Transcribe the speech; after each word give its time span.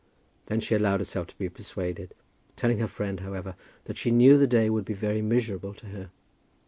Then 0.47 0.59
she 0.61 0.73
allowed 0.73 0.99
herself 0.99 1.27
to 1.27 1.37
be 1.37 1.47
persuaded, 1.47 2.15
telling 2.55 2.79
her 2.79 2.87
friend, 2.87 3.19
however, 3.19 3.55
that 3.85 3.97
she 3.97 4.09
knew 4.09 4.35
the 4.35 4.47
day 4.47 4.67
would 4.67 4.83
be 4.83 4.95
very 4.95 5.21
miserable 5.21 5.75
to 5.75 5.85
her. 5.89 6.09